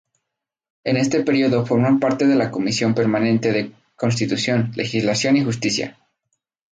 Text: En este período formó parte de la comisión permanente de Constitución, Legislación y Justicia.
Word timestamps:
En 0.83 0.97
este 0.97 1.21
período 1.21 1.63
formó 1.63 1.99
parte 1.99 2.25
de 2.25 2.33
la 2.33 2.49
comisión 2.49 2.95
permanente 2.95 3.51
de 3.51 3.71
Constitución, 3.95 4.71
Legislación 4.75 5.37
y 5.37 5.43
Justicia. 5.43 5.95